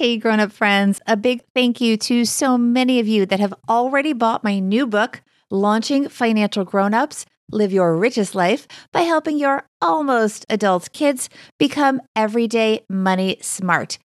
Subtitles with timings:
[0.00, 3.52] Hey, grown up friends, a big thank you to so many of you that have
[3.68, 9.38] already bought my new book, Launching Financial Grown Ups Live Your Richest Life by helping
[9.38, 11.28] your almost adult kids
[11.58, 13.98] become everyday money smart.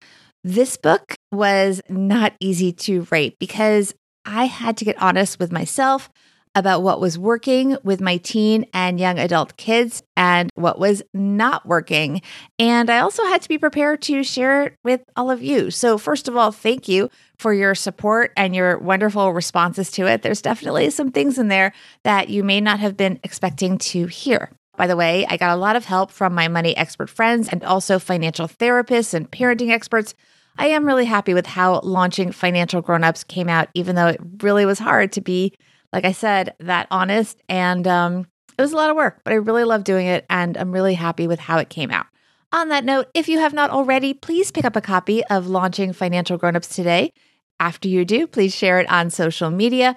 [0.43, 6.09] This book was not easy to write because I had to get honest with myself
[6.55, 11.67] about what was working with my teen and young adult kids and what was not
[11.67, 12.21] working.
[12.59, 15.71] And I also had to be prepared to share it with all of you.
[15.71, 20.23] So, first of all, thank you for your support and your wonderful responses to it.
[20.23, 21.73] There's definitely some things in there
[22.05, 24.51] that you may not have been expecting to hear.
[24.77, 27.63] By the way, I got a lot of help from my money expert friends and
[27.63, 30.15] also financial therapists and parenting experts.
[30.59, 34.67] I am really happy with how launching Financial Grownups came out, even though it really
[34.67, 35.55] was hard to be
[35.93, 37.41] like I said, that honest.
[37.49, 38.27] And um,
[38.59, 40.25] it was a lot of work, but I really love doing it.
[40.31, 42.07] And I'm really happy with how it came out.
[42.53, 45.93] On that note, if you have not already, please pick up a copy of Launching
[45.93, 47.13] Financial Grownups today.
[47.59, 49.97] After you do, please share it on social media.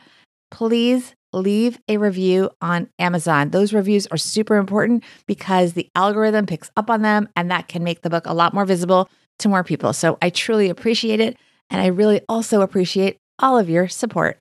[0.51, 3.49] Please leave a review on Amazon.
[3.49, 7.83] Those reviews are super important because the algorithm picks up on them and that can
[7.83, 9.91] make the book a lot more visible to more people.
[9.91, 11.37] So I truly appreciate it.
[11.69, 14.37] And I really also appreciate all of your support.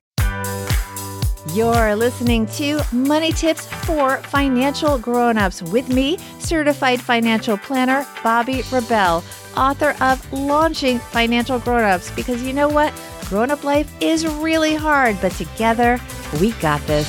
[1.53, 9.23] You're listening to Money Tips for Financial Grownups with me, certified financial planner Bobbi Rebell,
[9.55, 12.09] author of Launching Financial Grownups.
[12.15, 12.91] Because you know what?
[13.25, 15.99] Grown up life is really hard, but together
[16.41, 17.07] we got this.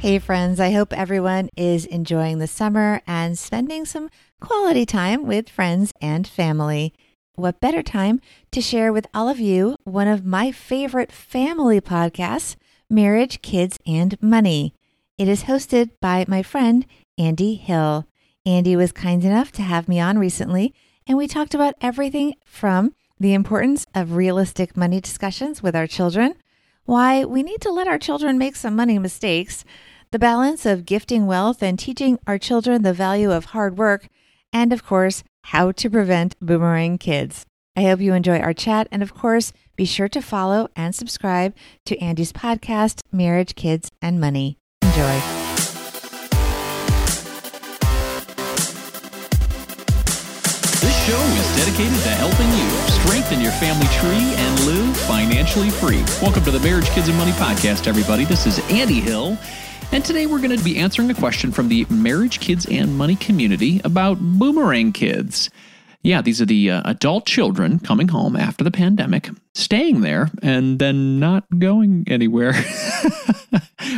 [0.00, 5.48] Hey, friends, I hope everyone is enjoying the summer and spending some quality time with
[5.48, 6.92] friends and family
[7.38, 12.56] what better time to share with all of you one of my favorite family podcasts,
[12.90, 14.74] Marriage, Kids, and Money.
[15.16, 16.84] It is hosted by my friend,
[17.16, 18.06] Andy Hill.
[18.44, 20.74] Andy was kind enough to have me on recently,
[21.06, 26.34] and we talked about everything from the importance of realistic money discussions with our children,
[26.86, 29.64] why we need to let our children make some money mistakes,
[30.10, 34.08] the balance of gifting wealth and teaching our children the value of hard work,
[34.52, 37.46] and of course, how to prevent boomerang kids.
[37.74, 38.86] I hope you enjoy our chat.
[38.92, 41.54] And of course, be sure to follow and subscribe
[41.86, 44.58] to Andy's podcast, Marriage, Kids, and Money.
[44.82, 45.20] Enjoy.
[50.84, 52.68] This show is dedicated to helping you
[53.00, 56.04] strengthen your family tree and live financially free.
[56.20, 58.26] Welcome to the Marriage, Kids, and Money podcast, everybody.
[58.26, 59.38] This is Andy Hill.
[59.90, 63.16] And today we're going to be answering a question from the Marriage, Kids, and Money
[63.16, 65.48] community about boomerang kids.
[66.02, 70.78] Yeah, these are the uh, adult children coming home after the pandemic, staying there, and
[70.78, 72.52] then not going anywhere.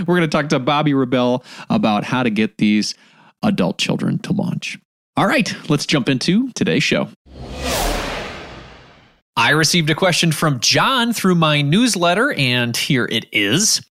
[0.06, 2.94] we're going to talk to Bobbi Rebell about how to get these
[3.42, 4.78] adult children to launch.
[5.16, 7.08] All right, let's jump into today's show.
[9.36, 13.82] I received a question from John through my newsletter, and here it is.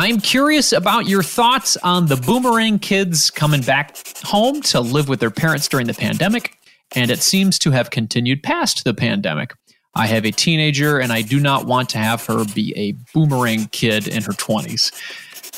[0.00, 5.18] I'm curious about your thoughts on the boomerang kids coming back home to live with
[5.18, 6.56] their parents during the pandemic,
[6.94, 9.54] and it seems to have continued past the pandemic.
[9.96, 13.66] I have a teenager, and I do not want to have her be a boomerang
[13.72, 14.92] kid in her 20s.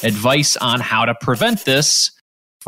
[0.03, 2.11] Advice on how to prevent this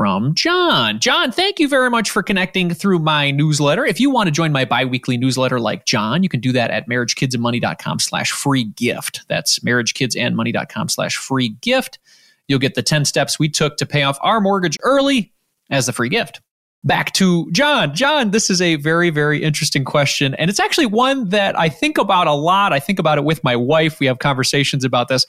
[0.02, 0.98] from John.
[0.98, 3.86] John, thank you very much for connecting through my newsletter.
[3.86, 6.88] If you want to join my biweekly newsletter like John, you can do that at
[6.88, 9.20] marriagekidsandmoney.com slash free gift.
[9.28, 12.00] That's marriagekidsandmoney.com slash free gift.
[12.48, 15.32] You'll get the 10 steps we took to pay off our mortgage early
[15.70, 16.41] as the free gift.
[16.82, 17.94] Back to John.
[17.94, 20.34] John, this is a very, very interesting question.
[20.34, 22.72] And it's actually one that I think about a lot.
[22.72, 24.00] I think about it with my wife.
[24.00, 25.26] We have conversations about this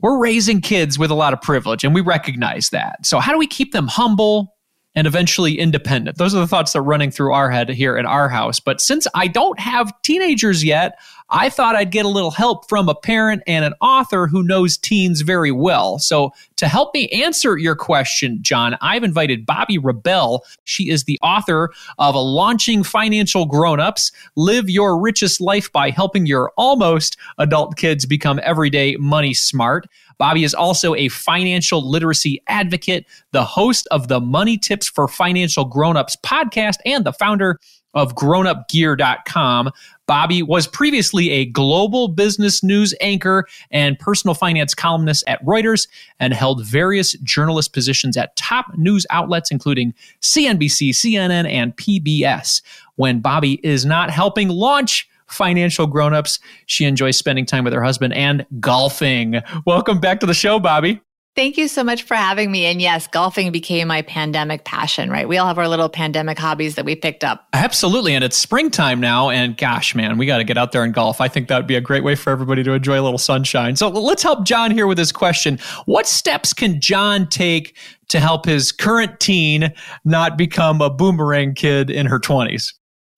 [0.00, 3.04] we're raising kids with a lot of privilege and we recognize that.
[3.04, 4.54] So, how do we keep them humble
[4.94, 6.18] and eventually independent?
[6.18, 8.60] Those are the thoughts that are running through our head here in our house.
[8.60, 10.98] But since I don't have teenagers yet,
[11.30, 14.78] I thought I'd get a little help from a parent and an author who knows
[14.78, 15.98] teens very well.
[15.98, 20.44] So, to help me answer your question, John, I've invited Bobbi Rebell.
[20.64, 26.26] She is the author of a Launching Financial Grownups Live Your Richest Life by Helping
[26.26, 29.86] Your Almost Adult Kids Become Everyday Money Smart.
[30.20, 35.64] Bobbi is also a financial literacy advocate, the host of the Money Tips for Financial
[35.64, 37.60] Grownups podcast, and the founder
[37.94, 39.70] of grownupgear.com.
[40.08, 45.86] Bobbi was previously a global business news anchor and personal finance columnist at Reuters
[46.18, 49.92] and held various journalist positions at top news outlets, including
[50.22, 52.62] CNBC, CNN, and PBS.
[52.96, 58.14] When Bobbi is not helping launch financial grownups, she enjoys spending time with her husband
[58.14, 59.40] and golfing.
[59.66, 61.00] Welcome back to the show, Bobbi.
[61.38, 62.66] Thank you so much for having me.
[62.66, 65.28] And yes, golfing became my pandemic passion, right?
[65.28, 67.46] We all have our little pandemic hobbies that we picked up.
[67.52, 68.12] Absolutely.
[68.16, 69.30] And it's springtime now.
[69.30, 71.20] And gosh, man, we got to get out there and golf.
[71.20, 73.76] I think that would be a great way for everybody to enjoy a little sunshine.
[73.76, 75.60] So let's help John here with his question.
[75.84, 77.76] What steps can John take
[78.08, 79.72] to help his current teen
[80.04, 82.74] not become a boomerang kid in her 20s?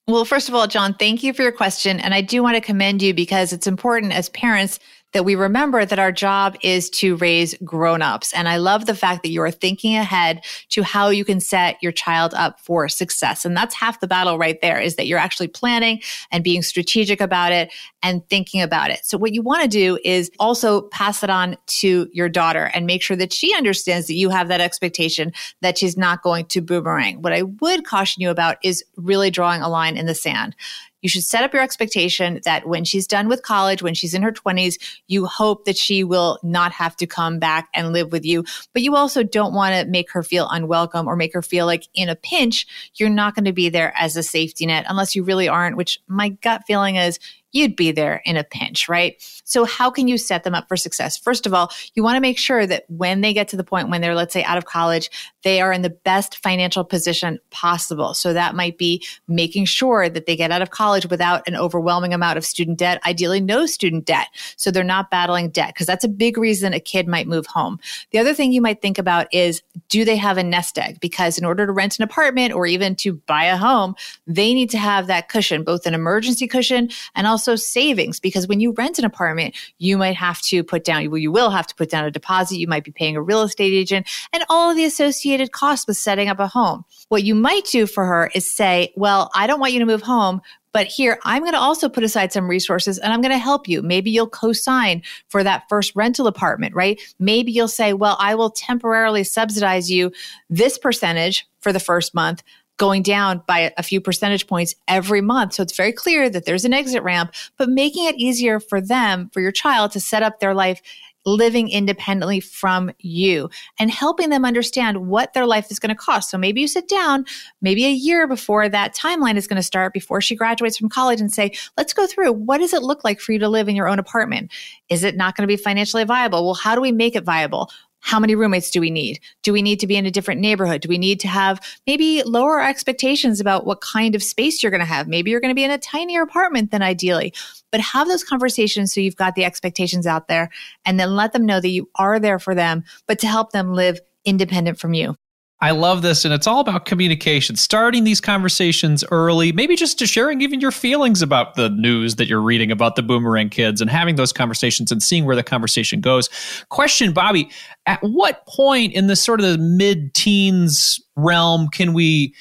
[0.08, 2.00] Well, first of all, John, thank you for your question.
[2.00, 4.78] And I do want to commend you because it's important as parents
[5.12, 8.32] that we remember that our job is to raise grown-ups.
[8.32, 11.76] And I love the fact that you are thinking ahead to how you can set
[11.82, 13.44] your child up for success.
[13.44, 17.20] And that's half the battle right there is that you're actually planning and being strategic
[17.20, 17.72] about it
[18.02, 19.04] and thinking about it.
[19.04, 22.86] So what you want to do is also pass it on to your daughter and
[22.86, 26.60] make sure that she understands that you have that expectation that she's not going to
[26.60, 27.20] boomerang.
[27.20, 30.56] What I would caution you about is really drawing a line in the sand.
[31.02, 34.22] You should set up your expectation that when she's done with college, when she's in
[34.22, 34.76] her 20s,
[35.06, 38.44] you hope that she will not have to come back and live with you.
[38.72, 41.88] But you also don't want to make her feel unwelcome or make her feel like
[41.94, 45.24] in a pinch, you're not going to be there as a safety net unless you
[45.24, 47.18] really aren't, which my gut feeling is
[47.52, 49.16] you'd be there in a pinch, right?
[49.44, 51.16] So how can you set them up for success?
[51.16, 53.88] First of all, you want to make sure that when they get to the point
[53.88, 55.10] when they're, let's say, out of college,
[55.42, 58.14] they are in the best financial position possible.
[58.14, 62.14] So that might be making sure that they get out of college without an overwhelming
[62.14, 64.28] amount of student debt, ideally no student debt.
[64.56, 67.78] So they're not battling debt because that's a big reason a kid might move home.
[68.10, 71.00] The other thing you might think about is do they have a nest egg?
[71.00, 73.94] Because in order to rent an apartment or even to buy a home,
[74.26, 78.20] they need to have that cushion, both an emergency cushion and also savings.
[78.20, 81.50] Because when you rent an apartment, you might have to put down, well, you will
[81.50, 82.58] have to put down a deposit.
[82.58, 85.96] You might be paying a real estate agent and all of the associated costs with
[85.96, 86.84] setting up a home.
[87.08, 90.02] What you might do for her is say, well, I don't want you to move
[90.02, 90.40] home,
[90.72, 93.66] but here, I'm going to also put aside some resources and I'm going to help
[93.66, 93.82] you.
[93.82, 97.00] Maybe you'll co-sign for that first rental apartment, right?
[97.18, 100.12] Maybe you'll say, well, I will temporarily subsidize you
[100.48, 102.42] this percentage for the first month
[102.80, 105.52] going down by a few percentage points every month.
[105.52, 109.28] So it's very clear that there's an exit ramp, but making it easier for them,
[109.34, 110.80] for your child to set up their life
[111.26, 116.30] living independently from you and helping them understand what their life is going to cost.
[116.30, 117.26] So maybe you sit down,
[117.60, 121.20] maybe a year before that timeline is going to start, before she graduates from college,
[121.20, 123.76] and say, let's go through what does it look like for you to live in
[123.76, 124.50] your own apartment?
[124.88, 126.46] Is it not going to be financially viable?
[126.46, 127.70] Well, how do we make it viable?
[128.00, 129.20] How many roommates do we need?
[129.42, 130.80] Do we need to be in a different neighborhood?
[130.80, 134.80] Do we need to have maybe lower expectations about what kind of space you're going
[134.80, 135.06] to have?
[135.06, 137.32] Maybe you're going to be in a tinier apartment than ideally,
[137.70, 140.50] but have those conversations so you've got the expectations out there
[140.84, 143.74] and then let them know that you are there for them, but to help them
[143.74, 145.16] live independent from you.
[145.62, 146.24] I love this.
[146.24, 150.70] And it's all about communication, starting these conversations early, maybe just to sharing even your
[150.70, 154.90] feelings about the news that you're reading about the boomerang kids and having those conversations
[154.90, 156.30] and seeing where the conversation goes.
[156.70, 157.52] Question, Bobbi,
[157.84, 162.34] at what point in the sort of the mid teens realm can we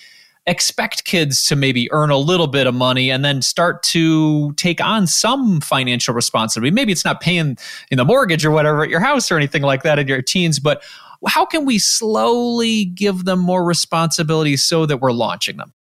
[0.47, 4.81] expect kids to maybe earn a little bit of money and then start to take
[4.81, 6.73] on some financial responsibility?
[6.73, 7.57] Maybe it's not paying
[7.91, 10.57] in the mortgage or whatever at your house or anything like that in your teens,
[10.57, 10.81] but
[11.27, 15.73] how can we slowly give them more responsibility so that we're launching them?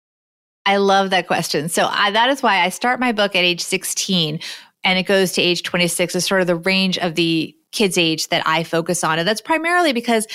[0.66, 1.69] I love that question.
[1.69, 4.39] So I, that is why I start my book at age 16
[4.84, 8.28] and it goes to age 26 is sort of the range of the kids age
[8.30, 9.19] that I focus on.
[9.19, 10.28] And that's primarily because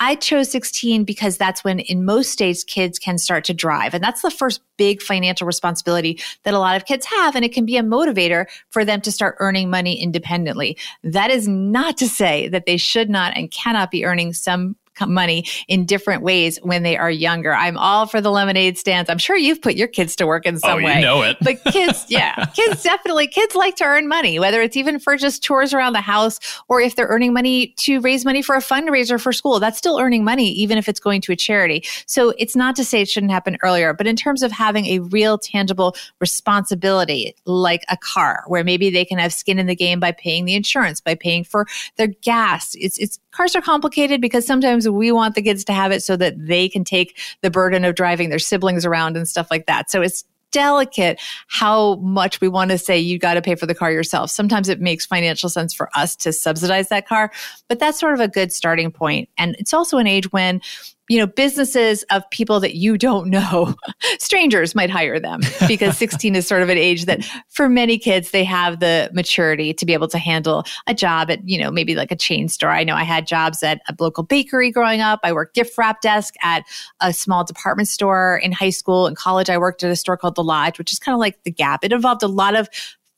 [0.00, 3.94] I chose 16 because that's when in most states kids can start to drive.
[3.94, 7.34] And that's the first big financial responsibility that a lot of kids have.
[7.34, 10.76] And it can be a motivator for them to start earning money independently.
[11.02, 15.44] That is not to say that they should not and cannot be earning some money
[15.68, 17.54] in different ways when they are younger.
[17.54, 19.10] I'm all for the lemonade stands.
[19.10, 20.96] I'm sure you've put your kids to work in oh, some oh, way.
[20.96, 21.36] You know it.
[21.40, 25.42] But kids, yeah, kids definitely, kids like to earn money, whether it's even for just
[25.42, 26.38] chores around the house
[26.68, 29.60] or if they're earning money to raise money for a fundraiser for school.
[29.60, 31.84] That's still earning money, even if it's going to a charity.
[32.06, 35.00] So it's not to say it shouldn't happen earlier, but in terms of having a
[35.00, 40.00] real tangible responsibility, like a car, where maybe they can have skin in the game
[40.00, 42.74] by paying the insurance, by paying for their gas.
[42.78, 46.16] It's, it's cars are complicated because sometimes we want the kids to have it so
[46.16, 49.88] that they can take the burden of driving their siblings around and stuff like that.
[49.92, 53.76] So it's delicate how much we want to say you got to pay for the
[53.76, 54.30] car yourself.
[54.30, 57.30] Sometimes it makes financial sense for us to subsidize that car,
[57.68, 59.28] but that's sort of a good starting point.
[59.38, 60.60] And it's also an age when
[61.08, 63.74] you know, businesses of people that you don't know,
[64.18, 68.30] strangers might hire them because 16 is sort of an age that for many kids,
[68.30, 71.94] they have the maturity to be able to handle a job at, you know, maybe
[71.94, 72.70] like a chain store.
[72.70, 75.20] I know I had jobs at a local bakery growing up.
[75.22, 76.64] I worked gift wrap desk at
[77.00, 79.48] a small department store in high school and college.
[79.48, 81.84] I worked at a store called The Lodge, which is kind of like the Gap.
[81.84, 82.68] It involved a lot of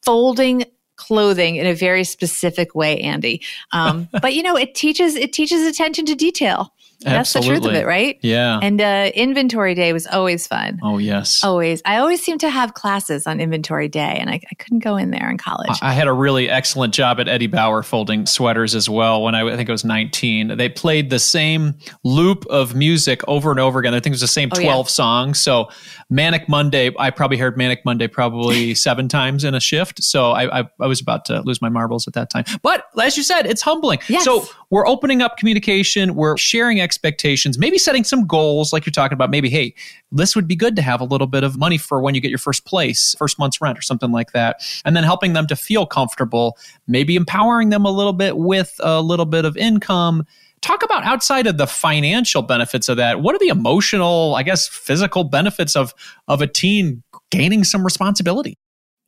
[0.03, 0.65] folding
[1.01, 3.41] clothing in a very specific way, Andy.
[3.73, 6.73] Um, but you know, it teaches it teaches attention to detail.
[7.03, 8.19] That's the truth of it, right?
[8.21, 8.59] Yeah.
[8.63, 10.79] And uh, inventory day was always fun.
[10.83, 11.43] Oh, yes.
[11.43, 11.81] Always.
[11.85, 15.11] I always seem to have classes on inventory day, and I, I couldn't go in
[15.11, 15.79] there in college.
[15.81, 19.49] I had a really excellent job at Eddie Bauer folding sweaters as well when I,
[19.49, 20.59] I think I was 19.
[20.59, 23.95] They played the same loop of music over and over again.
[23.95, 24.85] I think it was the same 12 oh, yeah.
[24.85, 25.41] songs.
[25.41, 25.71] So
[26.11, 30.03] Manic Monday, I probably heard Manic Monday probably seven times in a shift.
[30.03, 32.45] So I, I, I, was about to lose my marbles at that time.
[32.63, 34.01] But as you said, it's humbling.
[34.09, 34.25] Yes.
[34.25, 36.15] So we're opening up communication.
[36.15, 39.31] We're sharing expectations, maybe setting some goals like you're talking about.
[39.31, 39.75] Maybe, hey,
[40.13, 42.31] this would be good to have a little bit of money for when you get
[42.31, 44.61] your first place, first month's rent or something like that.
[44.85, 49.01] And then helping them to feel comfortable, maybe empowering them a little bit with a
[49.01, 50.27] little bit of income
[50.61, 54.69] talk about outside of the financial benefits of that what are the emotional i guess
[54.69, 55.95] physical benefits of
[56.29, 58.59] of a teen gaining some responsibility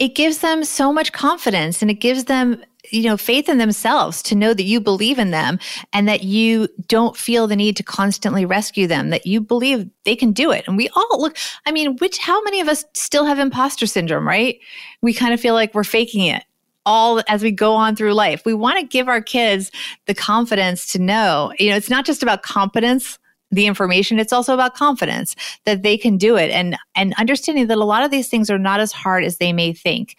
[0.03, 4.21] it gives them so much confidence and it gives them you know, faith in themselves
[4.21, 5.61] to know that you believe in them
[5.93, 10.17] and that you don't feel the need to constantly rescue them, that you believe they
[10.17, 10.65] can do it.
[10.67, 14.27] And we all look, I mean, which, how many of us still have imposter syndrome,
[14.27, 14.59] right?
[15.01, 16.43] We kind of feel like we're faking it
[16.85, 18.43] all as we go on through life.
[18.45, 19.71] We want to give our kids
[20.07, 23.21] the confidence to know, you know, it's not just about competence
[23.53, 27.79] the information it's also about confidence that they can do it and and understanding that
[27.79, 30.17] a lot of these things are not as hard as they may think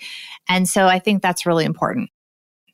[0.47, 2.09] and so i think that's really important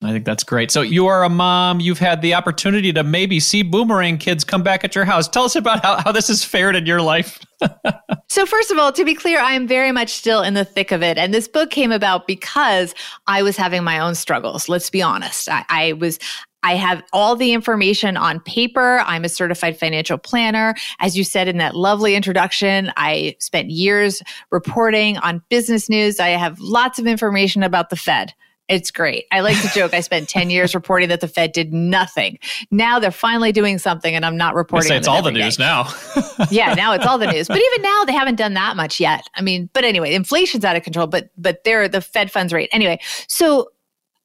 [0.02, 0.72] I think that's great.
[0.72, 1.82] So you are a mom.
[1.82, 5.28] You've had the opportunity to maybe see boomerang kids come back at your house.
[5.28, 7.38] Tell us about how, how this has fared in your life.
[8.30, 10.94] so first of all, to be clear, I am very much still in the thick
[10.94, 11.18] of it.
[11.18, 12.96] And this book came about because
[13.28, 14.70] I was having my own struggles.
[14.70, 15.50] Let's be honest.
[15.50, 16.18] I, I was,
[16.64, 19.00] I have all the information on paper.
[19.06, 20.76] I'm a certified financial planner.
[21.00, 26.20] As you said in that lovely introduction, I spent years reporting on business news.
[26.20, 28.34] I have lots of information about the Fed.
[28.70, 29.26] It's great.
[29.32, 29.94] I like to joke.
[29.94, 32.38] I spent 10 years reporting that the Fed did nothing.
[32.70, 34.94] Now they're finally doing something and I'm not reporting.
[34.94, 35.64] it's all the news day.
[35.64, 35.92] now.
[36.52, 37.48] yeah, now it's all the news.
[37.48, 39.28] But even now they haven't done that much yet.
[39.36, 42.70] I mean, but anyway, inflation's out of control, but but they're the Fed funds rate.
[42.72, 43.72] Anyway, so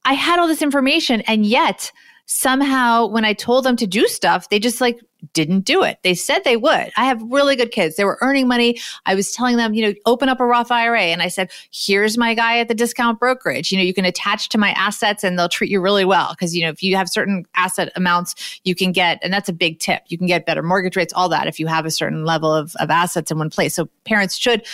[0.05, 1.91] I had all this information and yet
[2.27, 5.01] somehow when I told them to do stuff, they just like
[5.33, 5.99] didn't do it.
[6.03, 6.93] They said they would.
[6.97, 7.97] I have really good kids.
[7.97, 8.79] They were earning money.
[9.07, 11.01] I was telling them, you know, open up a Roth IRA.
[11.01, 13.73] And I said, here's my guy at the discount brokerage.
[13.73, 16.35] You know, you can attach to my assets and they'll treat you really well.
[16.39, 19.53] Cause, you know, if you have certain asset amounts, you can get, and that's a
[19.53, 22.25] big tip, you can get better mortgage rates, all that if you have a certain
[22.25, 23.75] level of, of assets in one place.
[23.75, 24.67] So parents should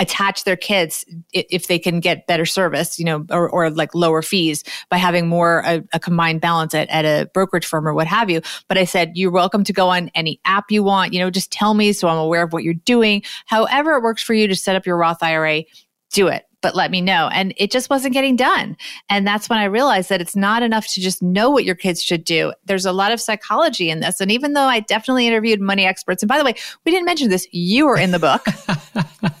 [0.00, 4.22] attach their kids if they can get better service, you know, or, or like lower
[4.22, 8.06] fees by having more a, a, combined balance at, at a brokerage firm or what
[8.06, 8.40] have you.
[8.66, 11.52] But I said, you're welcome to go on any app you want, you know, just
[11.52, 13.22] tell me so I'm aware of what you're doing.
[13.44, 15.64] However it works for you to set up your Roth IRA,
[16.12, 17.28] do it but let me know.
[17.32, 18.76] And it just wasn't getting done.
[19.08, 22.02] And that's when I realized that it's not enough to just know what your kids
[22.02, 22.52] should do.
[22.64, 24.20] There's a lot of psychology in this.
[24.20, 26.54] And even though I definitely interviewed money experts, and by the way,
[26.84, 28.44] we didn't mention this, you were in the book,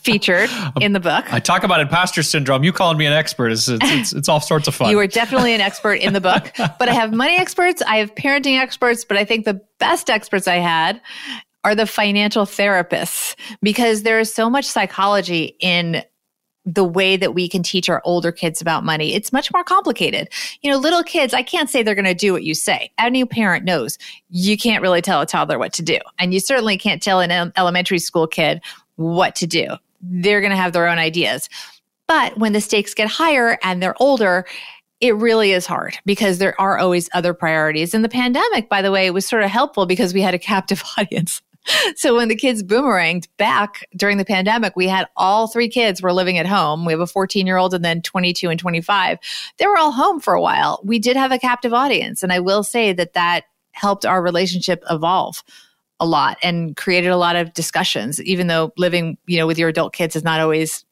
[0.00, 1.32] featured in the book.
[1.32, 2.64] I talk about imposter syndrome.
[2.64, 4.90] You calling me an expert is it's, it's, it's all sorts of fun.
[4.90, 6.52] you were definitely an expert in the book.
[6.56, 10.48] But I have money experts, I have parenting experts, but I think the best experts
[10.48, 11.00] I had
[11.64, 16.02] are the financial therapists because there is so much psychology in
[16.66, 19.14] the way that we can teach our older kids about money.
[19.14, 20.28] It's much more complicated.
[20.62, 22.90] You know, little kids, I can't say they're going to do what you say.
[22.98, 25.98] Any parent knows you can't really tell a toddler what to do.
[26.18, 28.60] And you certainly can't tell an elementary school kid
[28.96, 29.76] what to do.
[30.00, 31.48] They're going to have their own ideas.
[32.06, 34.46] But when the stakes get higher and they're older,
[35.00, 37.94] it really is hard because there are always other priorities.
[37.94, 40.82] And the pandemic, by the way, was sort of helpful because we had a captive
[40.98, 41.40] audience
[41.94, 46.12] so when the kids boomeranged back during the pandemic, we had all three kids were
[46.12, 46.84] living at home.
[46.84, 49.18] We have a 14 year old and then 22 and 25.
[49.58, 50.80] They were all home for a while.
[50.84, 52.22] We did have a captive audience.
[52.22, 55.42] And I will say that that helped our relationship evolve
[56.00, 59.68] a lot and created a lot of discussions, even though living, you know, with your
[59.68, 60.84] adult kids is not always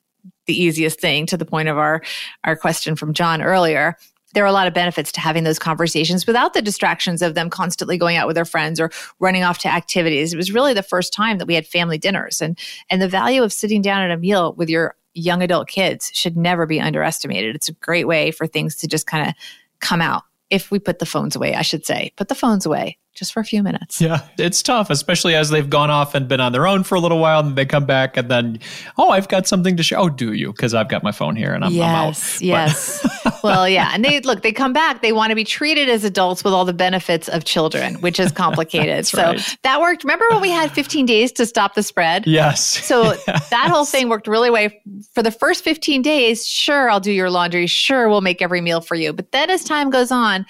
[0.47, 2.03] the easiest thing to the point of our,
[2.45, 3.97] our question from John earlier
[4.35, 7.49] there are a lot of benefits to having those conversations without the distractions of them
[7.49, 10.33] constantly going out with their friends or running off to activities.
[10.33, 12.59] It was really the first time that we had family dinners and
[12.91, 16.37] and the value of sitting down at a meal with your young adult kids should
[16.37, 17.57] never be underestimated.
[17.57, 19.35] It's a great way for things to just kind of
[19.81, 22.13] come out if we put the phones away, I should say.
[22.17, 24.01] Put the phones away just for a few minutes.
[24.01, 27.01] Yeah, it's tough, especially as they've gone off and been on their own for a
[27.01, 28.61] little while, and they come back, and then,
[28.97, 29.97] oh, I've got something to show.
[29.97, 30.53] Oh, do you?
[30.53, 32.41] Because I've got my phone here, and I'm, yes, I'm out.
[32.41, 34.43] Yes, well, yeah, and they look.
[34.43, 35.03] They come back.
[35.03, 38.33] They want to be treated as adults with all the benefits of children, which is
[38.33, 39.07] complicated.
[39.07, 39.57] so right.
[39.63, 40.05] that worked.
[40.05, 42.27] Remember when we had 15 days to stop the spread?
[42.27, 42.85] Yes.
[42.85, 43.49] So yes.
[43.51, 44.69] that whole thing worked really well
[45.15, 46.47] for the first 15 days.
[46.47, 47.67] Sure, I'll do your laundry.
[47.67, 49.13] Sure, we'll make every meal for you.
[49.13, 50.47] But then as time goes on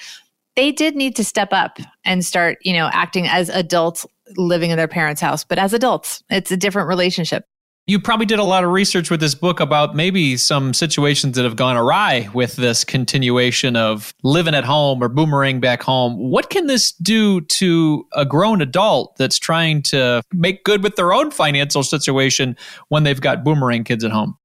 [0.59, 4.05] they did need to step up and start, you know, acting as adults
[4.37, 7.45] living in their parents' house, but as adults, it's a different relationship.
[7.87, 11.45] You probably did a lot of research with this book about maybe some situations that
[11.45, 16.19] have gone awry with this continuation of living at home or boomerang back home.
[16.19, 21.12] What can this do to a grown adult that's trying to make good with their
[21.12, 22.57] own financial situation
[22.88, 24.37] when they've got boomerang kids at home?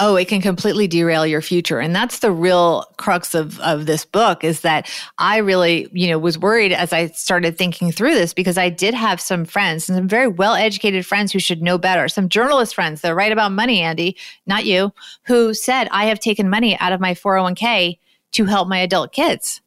[0.00, 1.78] Oh, it can completely derail your future.
[1.78, 6.18] And that's the real crux of, of this book is that I really, you know,
[6.18, 9.96] was worried as I started thinking through this because I did have some friends and
[9.96, 13.52] some very well educated friends who should know better, some journalist friends that write about
[13.52, 14.16] money, Andy,
[14.46, 14.92] not you,
[15.24, 17.98] who said, I have taken money out of my 401k
[18.32, 19.60] to help my adult kids.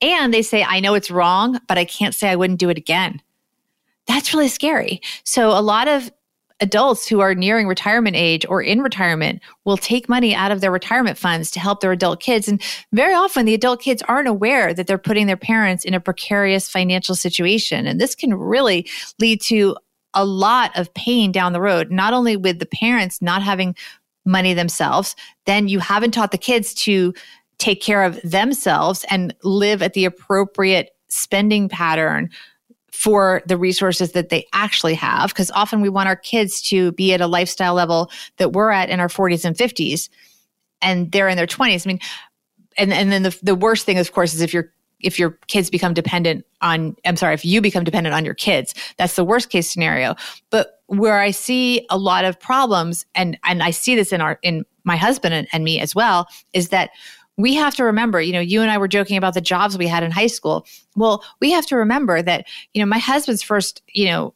[0.00, 2.78] And they say, I know it's wrong, but I can't say I wouldn't do it
[2.78, 3.20] again.
[4.06, 5.00] That's really scary.
[5.24, 6.10] So a lot of
[6.60, 10.70] adults who are nearing retirement age or in retirement will take money out of their
[10.70, 12.48] retirement funds to help their adult kids.
[12.48, 16.00] And very often the adult kids aren't aware that they're putting their parents in a
[16.00, 17.86] precarious financial situation.
[17.86, 18.88] And this can really
[19.20, 19.76] lead to
[20.14, 23.76] a lot of pain down the road, not only with the parents not having
[24.24, 27.12] money themselves, then you haven't taught the kids to
[27.58, 32.30] take care of themselves and live at the appropriate spending pattern
[33.06, 35.28] for the resources that they actually have.
[35.28, 38.90] Because often we want our kids to be at a lifestyle level that we're at
[38.90, 40.08] in our 40s and 50s,
[40.82, 41.86] and they're in their 20s.
[41.86, 42.00] I mean,
[42.76, 45.68] and, and then the, the worst thing, of course, is if your if your kids
[45.68, 49.50] become dependent on i'm sorry if you become dependent on your kids that's the worst
[49.50, 50.14] case scenario
[50.48, 54.38] but where i see a lot of problems and and i see this in our
[54.42, 56.88] in my husband and, and me as well is that
[57.36, 59.86] we have to remember, you know, you and I were joking about the jobs we
[59.86, 60.66] had in high school.
[60.94, 64.34] Well, we have to remember that, you know, my husband's first, you know,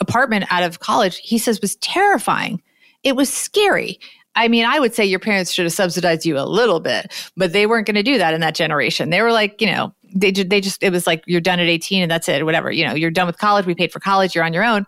[0.00, 2.62] apartment out of college, he says was terrifying.
[3.02, 3.98] It was scary.
[4.34, 7.52] I mean, I would say your parents should have subsidized you a little bit, but
[7.52, 9.10] they weren't going to do that in that generation.
[9.10, 12.02] They were like, you know, they they just it was like you're done at 18
[12.02, 14.44] and that's it whatever you know you're done with college we paid for college you're
[14.44, 14.86] on your own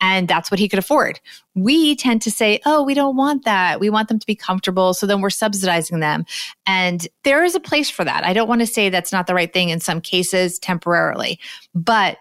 [0.00, 1.20] and that's what he could afford.
[1.54, 3.80] We tend to say oh we don't want that.
[3.80, 6.24] We want them to be comfortable so then we're subsidizing them.
[6.66, 8.24] And there is a place for that.
[8.24, 11.38] I don't want to say that's not the right thing in some cases temporarily
[11.74, 12.16] but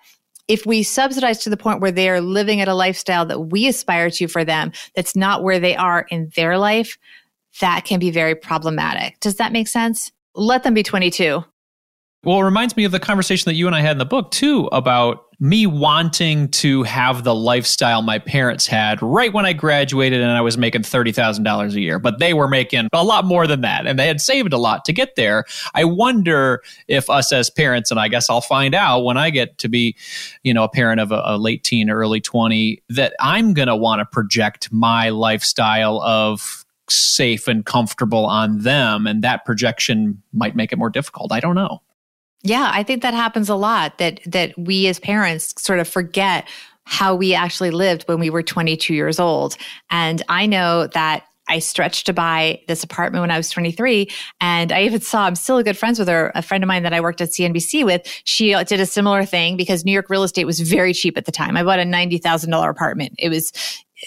[0.48, 3.68] if we subsidize to the point where they are living at a lifestyle that we
[3.68, 6.98] aspire to for them that's not where they are in their life
[7.62, 9.20] that can be very problematic.
[9.20, 10.12] Does that make sense?
[10.36, 11.44] Let them be 22
[12.24, 14.32] well, it reminds me of the conversation that you and I had in the book,
[14.32, 20.22] too, about me wanting to have the lifestyle my parents had right when I graduated
[20.22, 22.00] and I was making $30,000 a year.
[22.00, 24.86] But they were making a lot more than that and they had saved a lot
[24.86, 25.44] to get there.
[25.74, 29.58] I wonder if us as parents, and I guess I'll find out when I get
[29.58, 29.98] to be,
[30.44, 33.68] you know, a parent of a, a late teen, or early 20, that I'm going
[33.68, 39.08] to want to project my lifestyle of safe and comfortable on them.
[39.08, 41.34] And that projection might make it more difficult.
[41.34, 41.82] I don't know.
[42.44, 46.48] Yeah, I think that happens a lot that that we as parents sort of forget
[46.86, 49.56] how we actually lived when we were 22 years old.
[49.90, 54.10] And I know that I stretched to buy this apartment when I was 23.
[54.40, 56.32] And I even saw, I'm still good friends with her.
[56.36, 59.26] A friend of mine that I worked at CNBC with, she uh, did a similar
[59.26, 61.58] thing because New York real estate was very cheap at the time.
[61.58, 63.14] I bought a $90,000 apartment.
[63.20, 63.52] It was,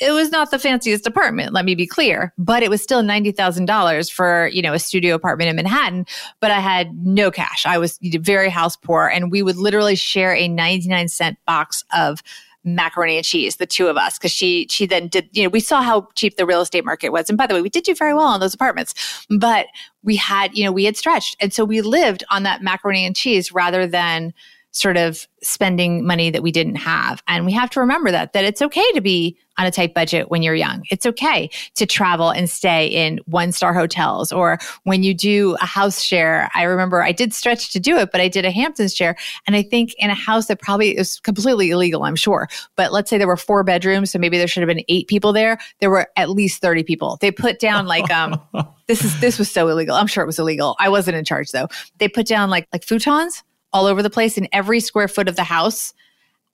[0.00, 4.12] it was not the fanciest apartment, let me be clear, but it was still $90,000
[4.12, 6.06] for, you know, a studio apartment in Manhattan,
[6.40, 7.64] but I had no cash.
[7.66, 12.22] I was very house poor and we would literally share a 99 cent box of
[12.66, 15.61] macaroni and cheese, the two of us, because she she then did, you know, we
[15.61, 17.28] saw how cheap the real estate market was.
[17.28, 19.66] And by the way, we did do very well on those apartments, but
[20.02, 21.37] we had, you know, we had stretched.
[21.40, 24.35] And so we lived on that macaroni and cheese rather than
[24.77, 27.23] sort of spending money that we didn't have.
[27.27, 30.31] And we have to remember that, that it's okay to be on a tight budget
[30.31, 30.85] when you're young.
[30.91, 35.65] It's okay to travel and stay in one star hotels or when you do a
[35.65, 36.51] house share.
[36.55, 39.17] I remember I did stretch to do it, but I did a Hamptons share.
[39.47, 42.47] And I think in a house that probably is completely illegal, I'm sure.
[42.77, 44.11] But let's say there were four bedrooms.
[44.11, 45.59] So maybe there should have been eight people there.
[45.81, 47.17] There were at least 30 people.
[47.23, 48.39] They put down like, um,
[48.89, 49.97] this is, this was so illegal.
[49.97, 50.77] I'm sure it was illegal.
[50.79, 51.69] I wasn't in charge though.
[51.97, 53.43] They put down like, like futons
[53.77, 55.93] all over the place in every square foot of the house.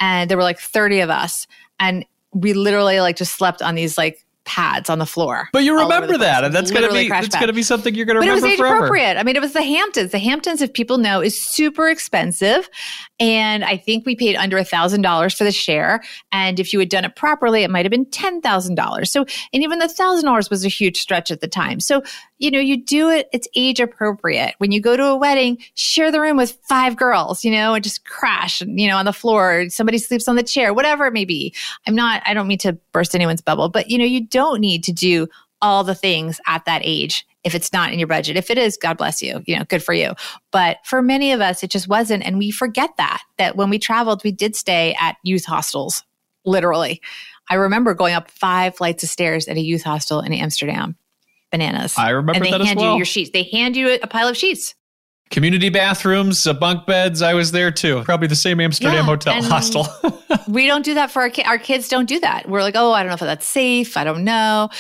[0.01, 1.47] And there were like 30 of us.
[1.79, 5.49] And we literally like just slept on these like pads on the floor.
[5.53, 7.41] But you remember that, and that's gonna be that's pad.
[7.41, 8.41] gonna be something you're gonna but remember.
[8.41, 8.77] But it was age forever.
[8.77, 9.17] appropriate.
[9.17, 10.11] I mean, it was the Hamptons.
[10.11, 12.69] The Hamptons, if people know, is super expensive,
[13.23, 16.03] and I think we paid under a thousand dollars for the share.
[16.33, 19.13] And if you had done it properly, it might have been ten thousand dollars.
[19.13, 21.79] So, and even the thousand dollars was a huge stretch at the time.
[21.79, 22.03] So,
[22.41, 23.29] you know, you do it.
[23.33, 24.57] It's age appropriate.
[24.59, 27.85] When you go to a wedding, share the room with five girls, you know, and
[27.85, 29.69] just crash, you know, on the floor.
[29.69, 31.55] Somebody sleeps on the chair, whatever it may be.
[31.87, 32.25] I'm not.
[32.27, 35.29] I don't mean to burst anyone's bubble, but you know, you don't need to do
[35.61, 38.37] all the things at that age if it's not in your budget.
[38.37, 40.15] If it is, God bless you, you know, good for you.
[40.51, 42.25] But for many of us, it just wasn't.
[42.25, 46.05] And we forget that, that when we traveled, we did stay at youth hostels,
[46.45, 47.01] literally.
[47.51, 50.97] I remember going up five flights of stairs at a youth hostel in Amsterdam.
[51.51, 51.99] Bananas.
[51.99, 52.93] I remember and they that hand well.
[52.93, 53.31] you your sheets.
[53.31, 54.75] They hand you a pile of sheets.
[55.31, 57.21] Community bathrooms, uh, bunk beds.
[57.21, 58.03] I was there too.
[58.05, 59.87] Probably the same Amsterdam yeah, hotel hostel.
[60.49, 61.47] we don't do that for our kids.
[61.49, 62.49] Our kids don't do that.
[62.49, 63.99] We're like, oh, I don't know if that's safe.
[63.99, 64.71] I don't know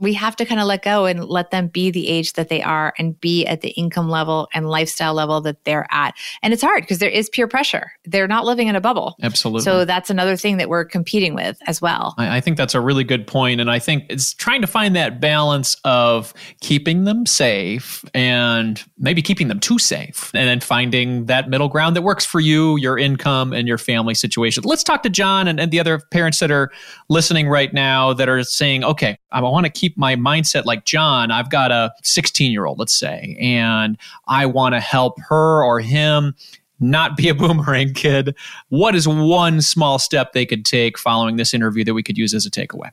[0.00, 2.62] we have to kind of let go and let them be the age that they
[2.62, 6.14] are and be at the income level and lifestyle level that they're at.
[6.42, 7.92] And it's hard because there is peer pressure.
[8.04, 9.16] They're not living in a bubble.
[9.22, 9.62] Absolutely.
[9.62, 12.14] So that's another thing that we're competing with as well.
[12.18, 13.60] I, I think that's a really good point.
[13.60, 19.20] And I think it's trying to find that balance of keeping them safe and maybe
[19.20, 22.98] keeping them too safe and then finding that middle ground that works for you, your
[22.98, 24.64] income, and your family situation.
[24.64, 26.70] Let's talk to John and, and the other parents that are
[27.10, 31.30] listening right now that are saying, okay, I want to keep my mindset like John,
[31.30, 35.80] I've got a 16 year old, let's say, and I want to help her or
[35.80, 36.34] him
[36.80, 38.34] not be a boomerang kid.
[38.68, 42.34] What is one small step they could take following this interview that we could use
[42.34, 42.90] as a takeaway?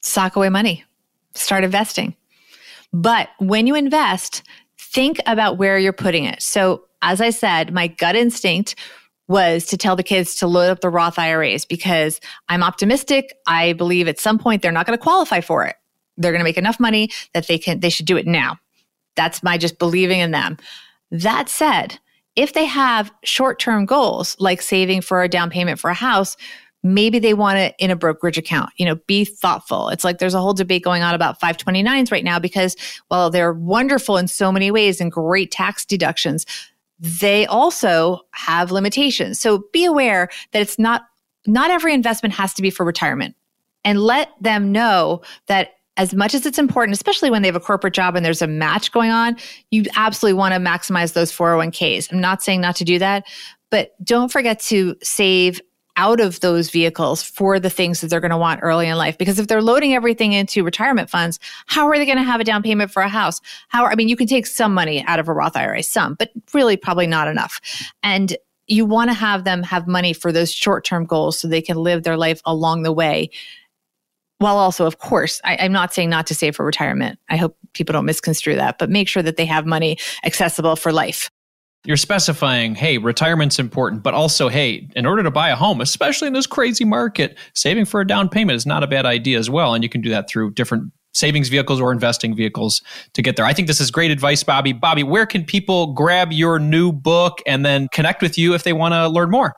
[0.00, 0.84] Sock away money,
[1.34, 2.14] start investing.
[2.92, 4.42] But when you invest,
[4.78, 6.42] think about where you're putting it.
[6.42, 8.76] So, as I said, my gut instinct
[9.28, 13.34] was to tell the kids to load up the Roth IRAs because I'm optimistic.
[13.46, 15.76] I believe at some point they're not going to qualify for it
[16.16, 18.58] they're going to make enough money that they can they should do it now.
[19.16, 20.58] That's my just believing in them.
[21.10, 21.98] That said,
[22.36, 26.36] if they have short-term goals like saving for a down payment for a house,
[26.82, 28.70] maybe they want it in a brokerage account.
[28.76, 29.88] You know, be thoughtful.
[29.88, 32.76] It's like there's a whole debate going on about 529s right now because
[33.08, 36.44] while they're wonderful in so many ways and great tax deductions,
[36.98, 39.40] they also have limitations.
[39.40, 41.02] So be aware that it's not
[41.46, 43.36] not every investment has to be for retirement.
[43.84, 47.60] And let them know that as much as it's important, especially when they have a
[47.60, 49.36] corporate job and there's a match going on,
[49.70, 52.12] you absolutely want to maximize those 401ks.
[52.12, 53.24] I'm not saying not to do that,
[53.70, 55.60] but don't forget to save
[55.96, 59.16] out of those vehicles for the things that they're going to want early in life.
[59.16, 62.44] Because if they're loading everything into retirement funds, how are they going to have a
[62.44, 63.40] down payment for a house?
[63.68, 66.30] How, I mean, you can take some money out of a Roth IRA, some, but
[66.52, 67.60] really probably not enough.
[68.02, 71.62] And you want to have them have money for those short term goals so they
[71.62, 73.30] can live their life along the way
[74.38, 77.18] while also, of course, I, am not saying not to save for retirement.
[77.28, 80.92] I hope people don't misconstrue that, but make sure that they have money accessible for
[80.92, 81.30] life.
[81.86, 86.28] You're specifying, hey, retirement's important, but also, hey, in order to buy a home, especially
[86.28, 89.50] in this crazy market, saving for a down payment is not a bad idea as
[89.50, 89.74] well.
[89.74, 92.80] And you can do that through different savings vehicles or investing vehicles
[93.12, 93.44] to get there.
[93.44, 94.78] I think this is great advice, Bobbi.
[94.78, 98.72] Bobbi, where can people grab your new book and then connect with you if they
[98.72, 99.54] want to learn more?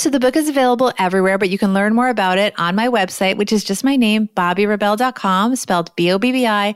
[0.00, 2.88] So the book is available everywhere, but you can learn more about it on my
[2.88, 6.74] website, which is just my name, BobbiRebell.com, spelled B-O-B-B-I-R-E-B-E-L-L.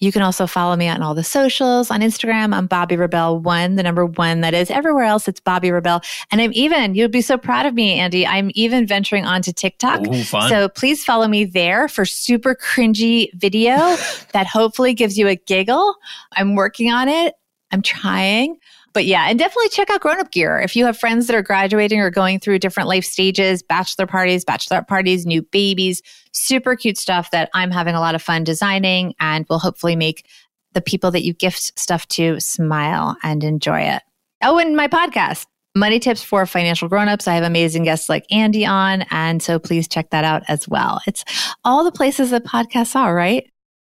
[0.00, 1.90] You can also follow me on all the socials.
[1.90, 4.70] On Instagram, I'm Bobbi Rebell one, the number one that is.
[4.70, 6.02] Everywhere else, it's Bobbi Rebell.
[6.30, 8.26] And I'm even, you'll be so proud of me, Andy.
[8.26, 10.06] I'm even venturing onto TikTok.
[10.06, 13.76] Ooh, so please follow me there for super cringy video
[14.34, 15.94] that hopefully gives you a giggle.
[16.32, 17.34] I'm working on it.
[17.70, 18.58] I'm trying.
[18.98, 20.58] But yeah, and definitely check out Grown Up Gear.
[20.58, 24.44] If you have friends that are graduating or going through different life stages, bachelor parties,
[24.44, 29.14] bachelorette parties, new babies, super cute stuff that I'm having a lot of fun designing
[29.20, 30.26] and will hopefully make
[30.72, 34.02] the people that you gift stuff to smile and enjoy it.
[34.42, 37.28] Oh, and my podcast, Money Tips for Financial Grownups.
[37.28, 39.02] I have amazing guests like Andy on.
[39.12, 41.00] And so please check that out as well.
[41.06, 41.24] It's
[41.62, 43.48] all the places that podcasts are, right?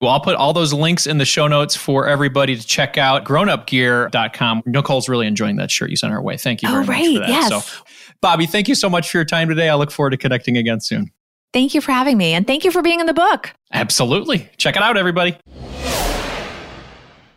[0.02, 3.26] Well, I'll put all those links in the show notes for everybody to check out
[3.26, 4.64] grownupgear.com.
[4.66, 6.38] Nicole's really enjoying that shirt you sent her way.
[6.38, 7.00] Thank you oh, very oh, right.
[7.02, 7.30] much for that.
[7.30, 7.50] Yes.
[7.50, 7.84] So,
[8.24, 9.68] Bobbi, thank you so much for your time today.
[9.68, 11.12] I look forward to connecting again soon.
[11.52, 12.34] Thank you for having me.
[12.34, 13.54] And thank you for being in the book.
[13.74, 14.50] Absolutely.
[14.56, 15.38] Check it out, everybody.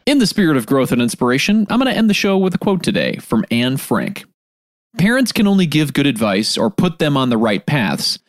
[0.06, 2.58] In the spirit of growth and inspiration, I'm going to end the show with a
[2.58, 4.24] quote today from Anne Frank.
[4.98, 8.20] Parents can only give good advice or put them on the right paths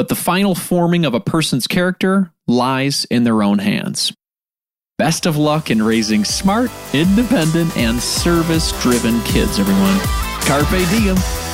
[0.00, 4.14] but the final forming of a person's character lies in their own hands.
[4.96, 9.98] Best of luck in raising smart, independent, and service driven kids, everyone.
[10.46, 11.49] Carpe diem.